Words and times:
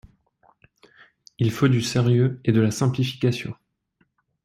Il 1.37 1.51
faut 1.51 1.67
du 1.67 1.79
sérieux 1.83 2.41
et 2.43 2.51
de 2.51 2.59
la 2.59 2.71
simplification. 2.71 3.55